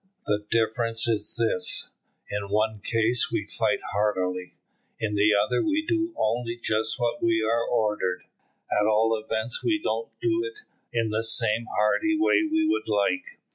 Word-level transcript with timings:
The 0.25 0.43
difference 0.49 1.07
is 1.07 1.35
this, 1.37 1.89
in 2.31 2.49
one 2.49 2.79
case 2.81 3.29
we 3.31 3.45
fight 3.45 3.81
heartily, 3.91 4.55
in 4.99 5.13
the 5.13 5.35
other 5.35 5.61
we 5.63 5.85
do 5.87 6.11
only 6.17 6.57
just 6.57 6.99
what 6.99 7.21
we 7.21 7.43
are 7.43 7.63
ordered; 7.69 8.23
at 8.71 8.87
all 8.87 9.15
events 9.15 9.63
we 9.63 9.79
don't 9.79 10.09
do 10.19 10.43
it 10.43 10.61
in 10.91 11.11
the 11.11 11.23
same 11.23 11.67
hearty 11.75 12.17
way 12.19 12.41
we 12.51 12.67
would 12.67 12.87
like." 12.87 13.37